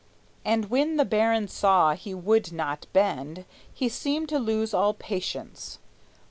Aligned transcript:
And 0.43 0.71
when 0.71 0.97
the 0.97 1.05
baron 1.05 1.47
saw 1.47 1.93
he 1.93 2.11
would 2.15 2.51
not 2.51 2.87
bend, 2.91 3.45
He 3.71 3.87
seemed 3.87 4.29
to 4.29 4.39
lose 4.39 4.73
all 4.73 4.95
patience. 4.95 5.77